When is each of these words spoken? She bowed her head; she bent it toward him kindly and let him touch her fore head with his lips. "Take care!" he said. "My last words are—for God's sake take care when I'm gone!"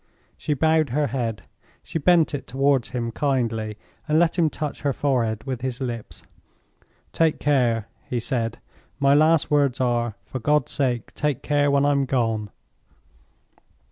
She 0.35 0.55
bowed 0.55 0.89
her 0.89 1.05
head; 1.05 1.43
she 1.83 1.99
bent 1.99 2.33
it 2.33 2.47
toward 2.47 2.87
him 2.87 3.11
kindly 3.11 3.77
and 4.07 4.17
let 4.17 4.35
him 4.35 4.49
touch 4.49 4.81
her 4.81 4.93
fore 4.93 5.23
head 5.25 5.43
with 5.43 5.61
his 5.61 5.79
lips. 5.79 6.23
"Take 7.13 7.37
care!" 7.39 7.87
he 8.09 8.19
said. 8.19 8.57
"My 8.99 9.13
last 9.13 9.51
words 9.51 9.79
are—for 9.79 10.39
God's 10.39 10.71
sake 10.71 11.13
take 11.13 11.43
care 11.43 11.69
when 11.69 11.85
I'm 11.85 12.05
gone!" 12.05 12.49